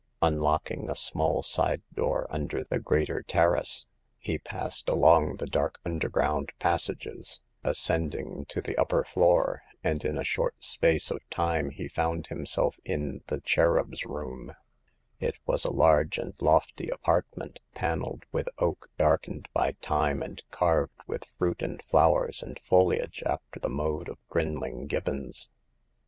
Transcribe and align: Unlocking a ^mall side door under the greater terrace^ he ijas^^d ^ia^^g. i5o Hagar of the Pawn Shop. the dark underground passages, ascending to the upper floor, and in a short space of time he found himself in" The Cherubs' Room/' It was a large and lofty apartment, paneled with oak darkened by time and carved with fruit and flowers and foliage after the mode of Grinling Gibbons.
Unlocking 0.23 0.89
a 0.89 0.93
^mall 0.95 1.45
side 1.45 1.83
door 1.93 2.25
under 2.31 2.63
the 2.63 2.79
greater 2.79 3.21
terrace^ 3.21 3.85
he 4.17 4.39
ijas^^d 4.39 4.85
^ia^^g. 4.85 4.85
i5o 4.87 4.87
Hagar 4.87 4.87
of 4.87 4.87
the 4.87 4.91
Pawn 5.05 5.27
Shop. 5.29 5.37
the 5.37 5.45
dark 5.45 5.79
underground 5.85 6.51
passages, 6.57 7.41
ascending 7.63 8.45
to 8.49 8.61
the 8.61 8.75
upper 8.77 9.03
floor, 9.03 9.61
and 9.83 10.03
in 10.03 10.17
a 10.17 10.23
short 10.23 10.55
space 10.63 11.11
of 11.11 11.19
time 11.29 11.69
he 11.69 11.87
found 11.87 12.25
himself 12.27 12.79
in" 12.83 13.21
The 13.27 13.41
Cherubs' 13.41 14.03
Room/' 14.05 14.55
It 15.19 15.35
was 15.45 15.65
a 15.65 15.71
large 15.71 16.17
and 16.17 16.33
lofty 16.41 16.89
apartment, 16.89 17.59
paneled 17.75 18.23
with 18.31 18.49
oak 18.57 18.89
darkened 18.97 19.49
by 19.53 19.73
time 19.81 20.23
and 20.23 20.41
carved 20.49 20.99
with 21.05 21.25
fruit 21.37 21.61
and 21.61 21.79
flowers 21.83 22.41
and 22.41 22.59
foliage 22.63 23.21
after 23.23 23.59
the 23.59 23.69
mode 23.69 24.09
of 24.09 24.17
Grinling 24.29 24.87
Gibbons. 24.87 25.49